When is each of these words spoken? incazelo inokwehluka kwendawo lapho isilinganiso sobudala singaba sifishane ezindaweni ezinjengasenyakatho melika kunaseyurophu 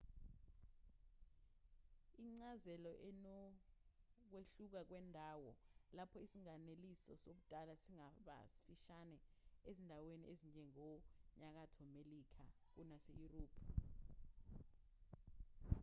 incazelo 2.23 2.93
inokwehluka 3.09 4.79
kwendawo 4.89 5.49
lapho 5.97 6.17
isilinganiso 6.25 7.11
sobudala 7.23 7.73
singaba 7.83 8.37
sifishane 8.53 9.17
ezindaweni 9.69 10.25
ezinjengasenyakatho 10.33 11.81
melika 11.93 12.45
kunaseyurophu 12.73 13.65